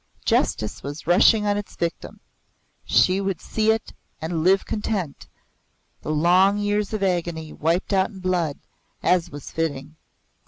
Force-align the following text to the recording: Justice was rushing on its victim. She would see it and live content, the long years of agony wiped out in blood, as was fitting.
Justice 0.25 0.81
was 0.81 1.05
rushing 1.05 1.45
on 1.45 1.57
its 1.57 1.75
victim. 1.75 2.21
She 2.83 3.21
would 3.21 3.39
see 3.39 3.69
it 3.69 3.93
and 4.19 4.43
live 4.43 4.65
content, 4.65 5.27
the 6.01 6.09
long 6.09 6.57
years 6.57 6.91
of 6.91 7.03
agony 7.03 7.53
wiped 7.53 7.93
out 7.93 8.09
in 8.09 8.17
blood, 8.19 8.57
as 9.03 9.29
was 9.29 9.51
fitting. 9.51 9.97